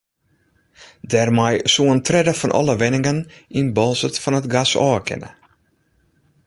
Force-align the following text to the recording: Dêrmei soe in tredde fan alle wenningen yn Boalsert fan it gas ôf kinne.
Dêrmei 1.11 1.55
soe 1.73 1.91
in 1.95 2.01
tredde 2.07 2.33
fan 2.39 2.55
alle 2.59 2.75
wenningen 2.81 3.19
yn 3.59 3.67
Boalsert 3.75 4.15
fan 4.23 4.37
it 4.39 4.49
gas 4.53 4.71
ôf 4.87 5.01
kinne. 5.07 5.29